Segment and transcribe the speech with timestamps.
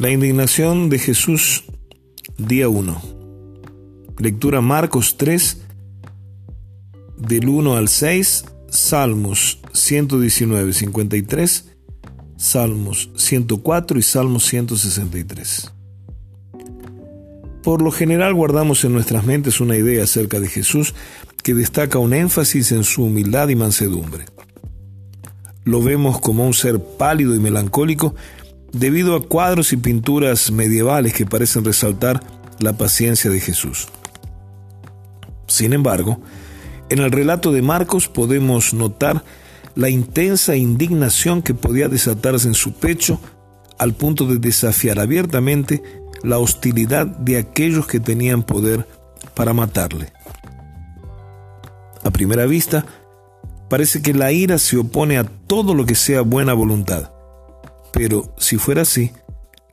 [0.00, 1.64] La indignación de Jesús,
[2.38, 3.02] día 1.
[4.18, 5.58] Lectura Marcos 3,
[7.18, 11.72] del 1 al 6, Salmos 119, 53,
[12.38, 15.70] Salmos 104 y Salmos 163.
[17.62, 20.94] Por lo general guardamos en nuestras mentes una idea acerca de Jesús
[21.42, 24.24] que destaca un énfasis en su humildad y mansedumbre.
[25.64, 28.14] Lo vemos como un ser pálido y melancólico
[28.72, 32.22] debido a cuadros y pinturas medievales que parecen resaltar
[32.58, 33.88] la paciencia de Jesús.
[35.46, 36.20] Sin embargo,
[36.88, 39.24] en el relato de Marcos podemos notar
[39.74, 43.20] la intensa indignación que podía desatarse en su pecho
[43.78, 45.82] al punto de desafiar abiertamente
[46.22, 48.86] la hostilidad de aquellos que tenían poder
[49.34, 50.12] para matarle.
[52.02, 52.84] A primera vista,
[53.68, 57.10] parece que la ira se opone a todo lo que sea buena voluntad.
[57.92, 59.12] Pero si fuera así,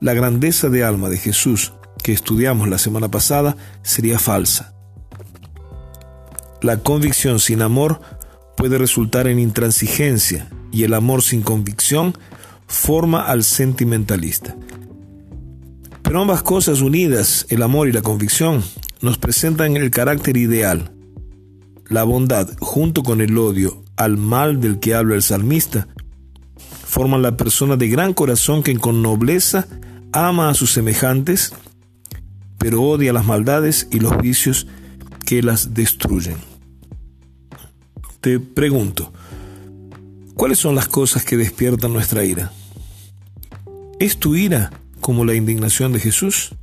[0.00, 4.74] la grandeza de alma de Jesús que estudiamos la semana pasada sería falsa.
[6.60, 8.00] La convicción sin amor
[8.56, 12.16] puede resultar en intransigencia y el amor sin convicción
[12.66, 14.56] forma al sentimentalista.
[16.02, 18.64] Pero ambas cosas unidas, el amor y la convicción,
[19.00, 20.92] nos presentan el carácter ideal.
[21.88, 25.88] La bondad junto con el odio al mal del que habla el salmista
[26.88, 29.68] forman la persona de gran corazón que con nobleza
[30.10, 31.52] ama a sus semejantes,
[32.56, 34.66] pero odia las maldades y los vicios
[35.26, 36.38] que las destruyen.
[38.22, 39.12] Te pregunto,
[40.34, 42.52] ¿cuáles son las cosas que despiertan nuestra ira?
[44.00, 44.70] ¿Es tu ira
[45.02, 46.54] como la indignación de Jesús?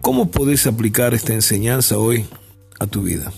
[0.00, 2.24] ¿Cómo podés aplicar esta enseñanza hoy
[2.80, 3.30] a tu vida?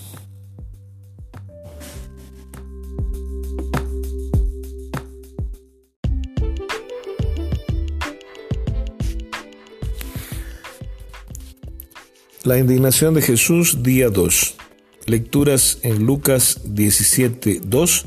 [12.42, 14.54] La indignación de Jesús, día 2.
[15.04, 18.06] Lecturas en Lucas 17, 2,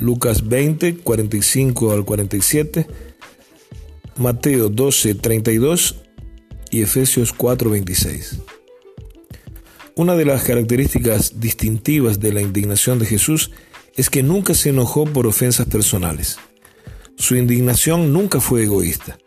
[0.00, 2.88] Lucas 20, 45 al 47,
[4.16, 5.94] Mateo 12, 32
[6.72, 8.40] y Efesios 4, 26.
[9.94, 13.52] Una de las características distintivas de la indignación de Jesús
[13.94, 16.38] es que nunca se enojó por ofensas personales.
[17.14, 19.18] Su indignación nunca fue egoísta.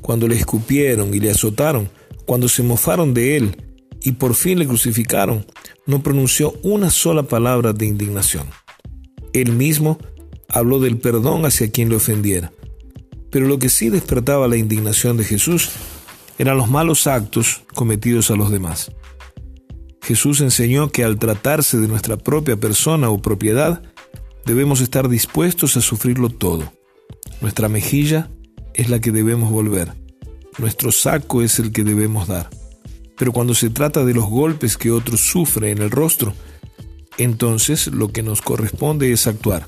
[0.00, 1.90] Cuando le escupieron y le azotaron,
[2.32, 3.56] cuando se mofaron de él
[4.00, 5.44] y por fin le crucificaron,
[5.84, 8.46] no pronunció una sola palabra de indignación.
[9.34, 9.98] Él mismo
[10.48, 12.50] habló del perdón hacia quien le ofendiera.
[13.30, 15.72] Pero lo que sí despertaba la indignación de Jesús
[16.38, 18.90] eran los malos actos cometidos a los demás.
[20.00, 23.82] Jesús enseñó que al tratarse de nuestra propia persona o propiedad,
[24.46, 26.72] debemos estar dispuestos a sufrirlo todo.
[27.42, 28.30] Nuestra mejilla
[28.72, 30.01] es la que debemos volver.
[30.58, 32.50] Nuestro saco es el que debemos dar.
[33.16, 36.34] Pero cuando se trata de los golpes que otros sufren en el rostro,
[37.18, 39.66] entonces lo que nos corresponde es actuar.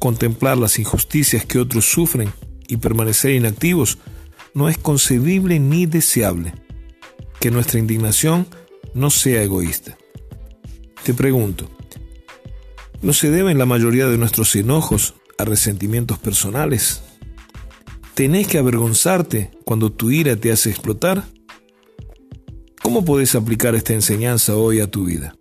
[0.00, 2.32] Contemplar las injusticias que otros sufren
[2.68, 3.98] y permanecer inactivos
[4.54, 6.54] no es concebible ni deseable.
[7.40, 8.46] Que nuestra indignación
[8.94, 9.96] no sea egoísta.
[11.02, 11.68] Te pregunto,
[13.00, 17.02] ¿no se deben la mayoría de nuestros enojos a resentimientos personales?
[18.14, 21.24] ¿Tenés que avergonzarte cuando tu ira te hace explotar?
[22.82, 25.34] ¿Cómo puedes aplicar esta enseñanza hoy a tu vida?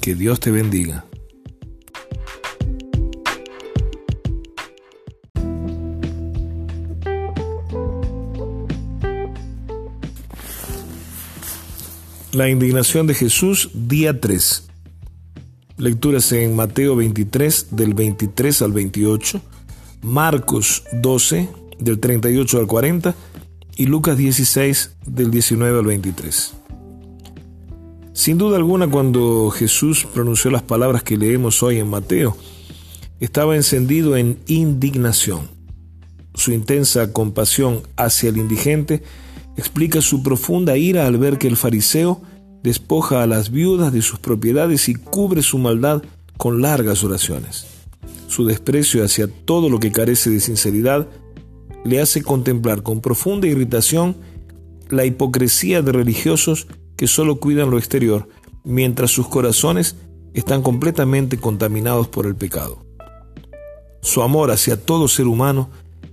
[0.00, 1.04] Que Dios te bendiga.
[12.32, 14.68] La indignación de Jesús, día 3.
[15.76, 19.42] Lecturas en Mateo 23 del 23 al 28,
[20.00, 23.14] Marcos 12 del 38 al 40
[23.76, 26.54] y Lucas 16 del 19 al 23.
[28.12, 32.36] Sin duda alguna, cuando Jesús pronunció las palabras que leemos hoy en Mateo,
[33.18, 35.48] estaba encendido en indignación.
[36.34, 39.02] Su intensa compasión hacia el indigente
[39.56, 42.22] explica su profunda ira al ver que el fariseo
[42.62, 46.02] despoja a las viudas de sus propiedades y cubre su maldad
[46.36, 47.66] con largas oraciones.
[48.28, 51.08] Su desprecio hacia todo lo que carece de sinceridad
[51.84, 54.16] le hace contemplar con profunda irritación
[54.88, 56.66] la hipocresía de religiosos
[56.96, 58.28] que solo cuidan lo exterior,
[58.64, 59.96] mientras sus corazones
[60.34, 62.84] están completamente contaminados por el pecado.
[64.02, 65.70] Su amor hacia todo ser humano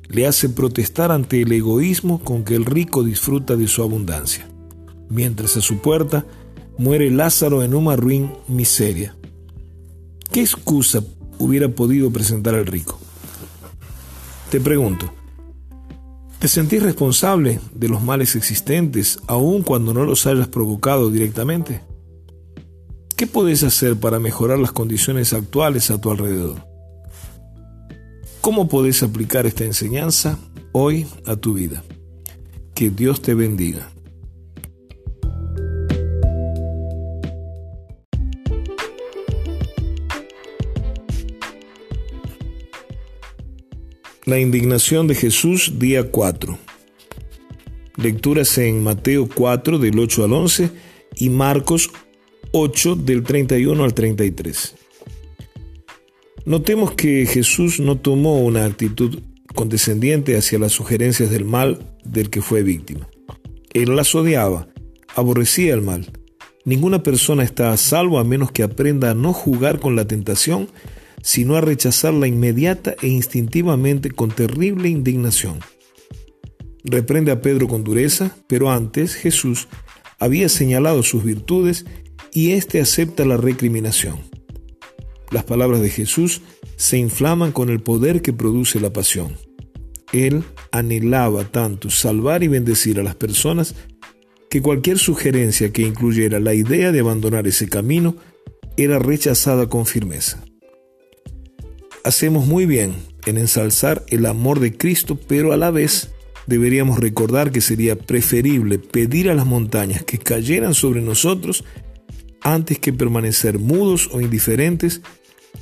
[0.10, 4.48] le hace protestar ante el egoísmo con que el rico disfruta de su abundancia,
[5.10, 6.26] mientras a su puerta
[6.78, 9.16] muere Lázaro en una ruin miseria.
[10.32, 11.04] ¿Qué excusa
[11.40, 13.00] hubiera podido presentar el rico?
[14.50, 15.12] Te pregunto,
[16.40, 21.82] Te sentís responsable de los males existentes aun cuando no los hayas provocado directamente.
[23.16, 26.64] ¿Qué puedes hacer para mejorar las condiciones actuales a tu alrededor?
[28.42, 30.38] ¿Cómo puedes aplicar esta enseñanza
[30.74, 31.84] hoy a tu vida?
[32.76, 33.90] Que Dios te bendiga.
[44.28, 46.58] La indignación de Jesús, día 4.
[47.96, 50.70] Lecturas en Mateo 4 del 8 al 11
[51.16, 51.90] y Marcos
[52.52, 54.76] 8 del 31 al 33.
[56.44, 59.22] Notemos que Jesús no tomó una actitud
[59.56, 63.08] condescendiente hacia las sugerencias del mal del que fue víctima.
[63.74, 64.68] Él las odiaba,
[65.16, 66.12] aborrecía el mal.
[66.66, 70.68] Ninguna persona está a salvo a menos que aprenda a no jugar con la tentación
[71.22, 75.60] sino a rechazarla inmediata e instintivamente con terrible indignación.
[76.84, 79.68] Reprende a Pedro con dureza, pero antes Jesús
[80.20, 81.86] había señalado sus virtudes
[82.32, 84.20] y éste acepta la recriminación.
[85.32, 86.42] Las palabras de Jesús
[86.78, 89.36] se inflaman con el poder que produce la pasión.
[90.14, 93.76] Él anhelaba tanto salvar y bendecir a las personas
[94.50, 98.16] que cualquier sugerencia que incluyera la idea de abandonar ese camino
[98.78, 100.46] era rechazada con firmeza.
[102.08, 102.96] Hacemos muy bien
[103.26, 106.12] en ensalzar el amor de Cristo, pero a la vez
[106.46, 111.66] deberíamos recordar que sería preferible pedir a las montañas que cayeran sobre nosotros
[112.40, 115.02] antes que permanecer mudos o indiferentes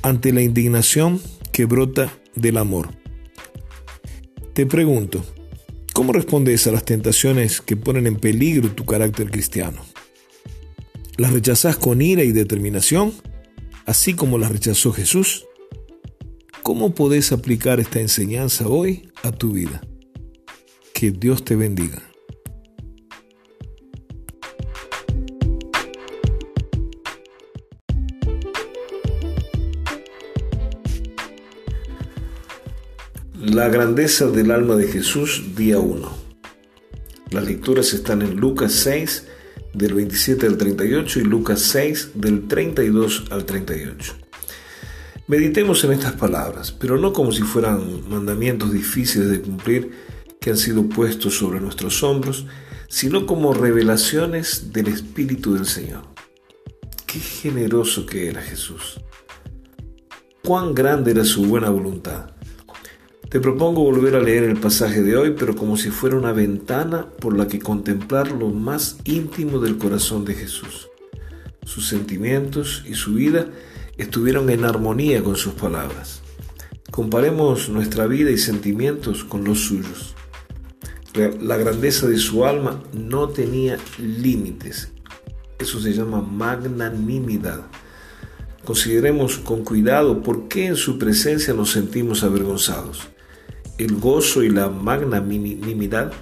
[0.02, 1.20] ante la indignación
[1.50, 2.90] que brota del amor.
[4.52, 5.24] Te pregunto,
[5.94, 9.82] ¿cómo respondes a las tentaciones que ponen en peligro tu carácter cristiano?
[11.16, 13.14] ¿Las rechazas con ira y determinación,
[13.84, 15.45] así como las rechazó Jesús?
[16.66, 19.82] ¿Cómo podés aplicar esta enseñanza hoy a tu vida?
[20.92, 22.02] Que Dios te bendiga.
[33.40, 36.10] La grandeza del alma de Jesús, día 1.
[37.30, 39.24] Las lecturas están en Lucas 6,
[39.72, 44.25] del 27 al 38 y Lucas 6, del 32 al 38.
[45.28, 49.90] Meditemos en estas palabras, pero no como si fueran mandamientos difíciles de cumplir
[50.40, 52.46] que han sido puestos sobre nuestros hombros,
[52.88, 56.02] sino como revelaciones del Espíritu del Señor.
[57.06, 59.00] Qué generoso que era Jesús.
[60.44, 62.30] Cuán grande era su buena voluntad.
[63.28, 67.10] Te propongo volver a leer el pasaje de hoy, pero como si fuera una ventana
[67.10, 70.88] por la que contemplar lo más íntimo del corazón de Jesús,
[71.64, 73.48] sus sentimientos y su vida
[73.98, 76.22] estuvieron en armonía con sus palabras.
[76.90, 80.14] Comparemos nuestra vida y sentimientos con los suyos.
[81.40, 84.92] La grandeza de su alma no tenía límites.
[85.58, 87.62] Eso se llama magnanimidad.
[88.64, 93.08] Consideremos con cuidado por qué en su presencia nos sentimos avergonzados.
[93.78, 96.12] El gozo y la magnanimidad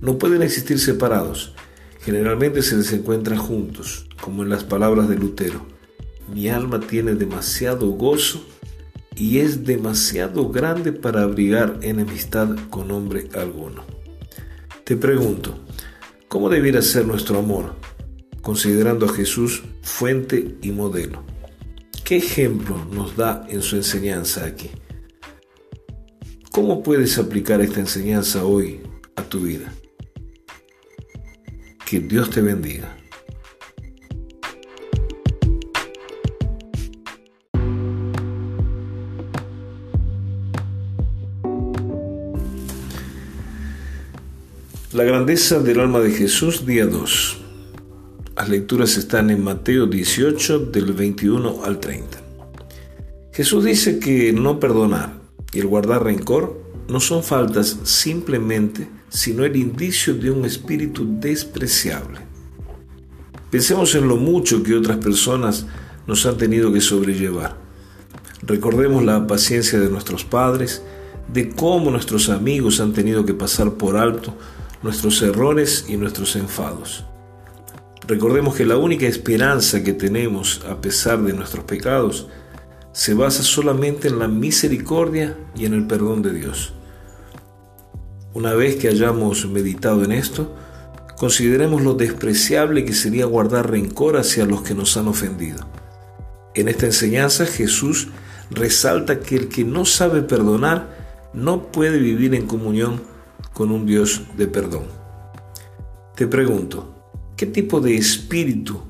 [0.00, 1.54] no pueden existir separados.
[2.00, 5.77] Generalmente se les encuentra juntos, como en las palabras de Lutero.
[6.32, 8.44] Mi alma tiene demasiado gozo
[9.16, 13.84] y es demasiado grande para abrigar enemistad con hombre alguno.
[14.84, 15.58] Te pregunto,
[16.28, 17.74] ¿cómo debiera ser nuestro amor,
[18.42, 21.24] considerando a Jesús fuente y modelo?
[22.04, 24.70] ¿Qué ejemplo nos da en su enseñanza aquí?
[26.52, 28.80] ¿Cómo puedes aplicar esta enseñanza hoy
[29.16, 29.72] a tu vida?
[31.84, 32.97] Que Dios te bendiga.
[44.98, 47.38] La grandeza del alma de Jesús, día 2.
[48.36, 52.18] Las lecturas están en Mateo 18 del 21 al 30.
[53.32, 55.20] Jesús dice que no perdonar
[55.52, 62.18] y el guardar rencor no son faltas simplemente, sino el indicio de un espíritu despreciable.
[63.52, 65.66] Pensemos en lo mucho que otras personas
[66.08, 67.56] nos han tenido que sobrellevar.
[68.42, 70.82] Recordemos la paciencia de nuestros padres,
[71.32, 74.36] de cómo nuestros amigos han tenido que pasar por alto
[74.82, 77.04] nuestros errores y nuestros enfados.
[78.06, 82.28] Recordemos que la única esperanza que tenemos a pesar de nuestros pecados
[82.92, 86.72] se basa solamente en la misericordia y en el perdón de Dios.
[88.32, 90.54] Una vez que hayamos meditado en esto,
[91.18, 95.66] consideremos lo despreciable que sería guardar rencor hacia los que nos han ofendido.
[96.54, 98.08] En esta enseñanza Jesús
[98.50, 100.96] resalta que el que no sabe perdonar
[101.32, 103.02] no puede vivir en comunión
[103.58, 104.84] con un Dios de perdón.
[106.14, 106.94] Te pregunto,
[107.36, 108.82] ¿qué tipo de espíritu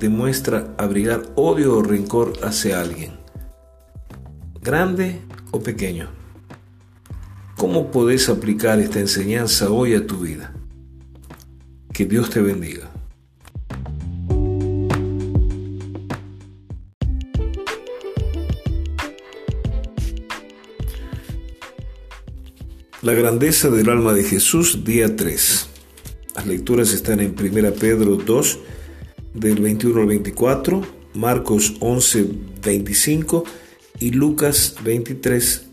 [0.00, 3.12] demuestra abrigar odio o rencor hacia alguien?
[4.60, 5.20] ¿Grande
[5.52, 6.08] o pequeño?
[7.56, 10.52] ¿Cómo podés aplicar esta enseñanza hoy a tu vida?
[11.92, 12.90] Que Dios te bendiga.
[23.04, 25.68] La grandeza del alma de Jesús, día 3.
[26.36, 28.58] Las lecturas están en 1 Pedro 2,
[29.34, 30.80] del 21 al 24,
[31.12, 32.26] Marcos 11,
[32.64, 33.44] 25
[34.00, 35.66] y Lucas 23,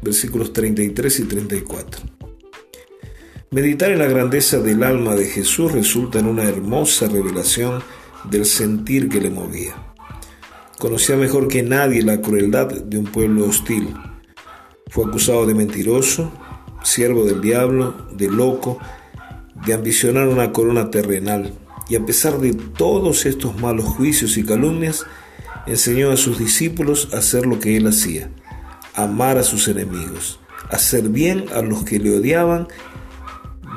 [0.00, 2.02] versículos 33 y 34.
[3.50, 7.82] Meditar en la grandeza del alma de Jesús resulta en una hermosa revelación
[8.30, 9.74] del sentir que le movía.
[10.78, 13.92] Conocía mejor que nadie la crueldad de un pueblo hostil.
[14.88, 16.30] Fue acusado de mentiroso,
[16.86, 18.78] siervo del diablo, de loco,
[19.66, 21.52] de ambicionar una corona terrenal.
[21.88, 25.04] Y a pesar de todos estos malos juicios y calumnias,
[25.66, 28.30] enseñó a sus discípulos a hacer lo que él hacía,
[28.94, 30.38] amar a sus enemigos,
[30.70, 32.68] hacer bien a los que le odiaban,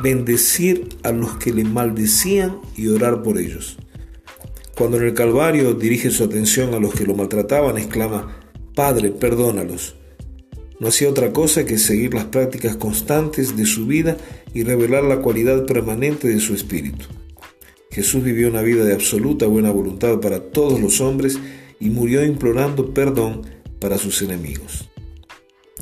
[0.01, 3.77] bendecir a los que le maldecían y orar por ellos.
[4.77, 8.37] Cuando en el Calvario dirige su atención a los que lo maltrataban, exclama,
[8.75, 9.98] Padre, perdónalos
[10.79, 14.17] no hacía otra cosa que seguir las prácticas constantes de su vida
[14.53, 17.05] y revelar la cualidad permanente de su espíritu.
[17.91, 21.37] Jesús vivió una vida de absoluta buena voluntad para todos los hombres
[21.79, 23.41] y murió implorando perdón
[23.79, 24.89] para sus enemigos.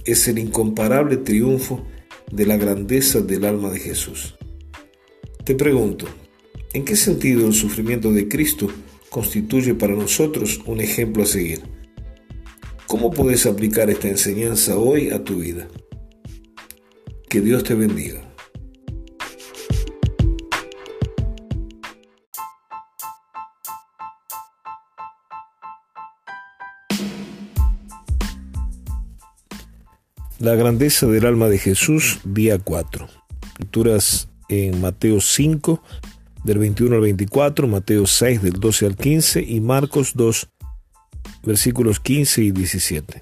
[0.05, 1.85] Es el incomparable triunfo
[2.31, 4.35] de la grandeza del alma de Jesús.
[5.43, 6.07] Te pregunto,
[6.73, 8.67] ¿en qué sentido el sufrimiento de Cristo
[9.09, 11.76] constituye para nosotros un ejemplo a seguir?
[12.87, 15.67] ¿Cómo puedes aplicar esta enseñanza hoy a tu vida?
[17.27, 18.21] Que Dios te bendiga.
[30.39, 33.09] La grandeza del alma de Jesús, día 4.
[33.59, 35.83] Lecturas en Mateo 5,
[36.45, 40.47] del 21 al 24, Mateo 6, del 12 al 15 y Marcos 2,
[41.43, 43.21] versículos 15 y 17.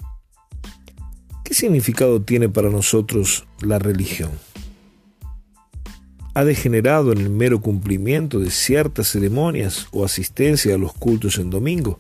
[1.44, 4.32] ¿Qué significado tiene para nosotros la religión?
[6.34, 11.50] ¿Ha degenerado en el mero cumplimiento de ciertas ceremonias o asistencia a los cultos en
[11.50, 12.00] domingo?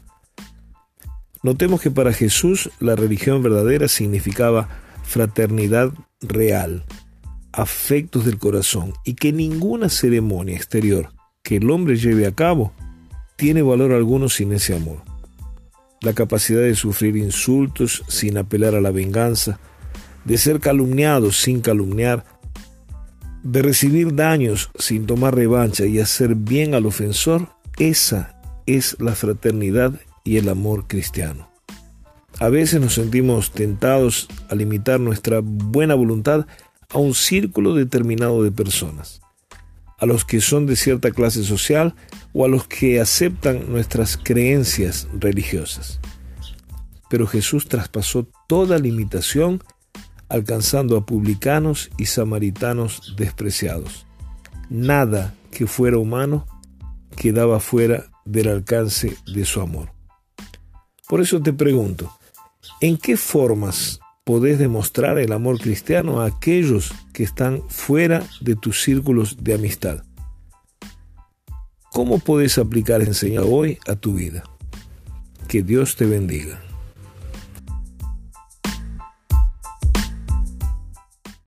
[1.43, 4.67] Notemos que para Jesús la religión verdadera significaba
[5.03, 6.83] fraternidad real,
[7.53, 12.73] afectos del corazón y que ninguna ceremonia exterior que el hombre lleve a cabo
[13.35, 15.03] tiene valor alguno sin ese amor
[16.05, 19.59] la capacidad de sufrir insultos sin apelar a la venganza,
[20.23, 22.23] de ser calumniado sin calumniar,
[23.43, 29.99] de recibir daños sin tomar revancha y hacer bien al ofensor, esa es la fraternidad
[30.23, 31.49] y el amor cristiano.
[32.39, 36.45] A veces nos sentimos tentados a limitar nuestra buena voluntad
[36.89, 39.21] a un círculo determinado de personas,
[39.97, 41.95] a los que son de cierta clase social
[42.33, 45.99] o a los que aceptan nuestras creencias religiosas.
[47.09, 49.63] Pero Jesús traspasó toda limitación
[50.27, 54.05] alcanzando a publicanos y samaritanos despreciados.
[54.69, 56.45] Nada que fuera humano
[57.15, 59.91] quedaba fuera del alcance de su amor.
[61.07, 62.17] Por eso te pregunto,
[62.81, 68.81] ¿en qué formas podés demostrar el amor cristiano a aquellos que están fuera de tus
[68.81, 70.03] círculos de amistad?
[71.93, 74.43] ¿Cómo puedes aplicar enseñar hoy a tu vida?
[75.47, 76.64] Que Dios te bendiga.